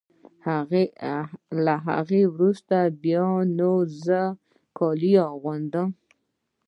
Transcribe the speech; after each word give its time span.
له 1.65 1.75
هغه 1.87 2.19
وروسته 2.33 2.77
بیا 3.03 3.27
نو 3.57 3.71
زه 4.03 4.21
کالي 4.77 5.13
اغوندم. 5.31 5.89